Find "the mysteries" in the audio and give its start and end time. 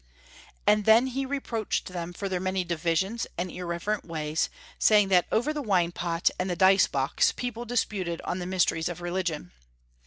8.39-8.89